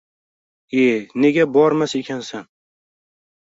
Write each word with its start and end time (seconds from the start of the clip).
—E, 0.85 0.85
nega 1.25 1.45
bormas 1.59 1.93
ekansan?.. 2.01 2.49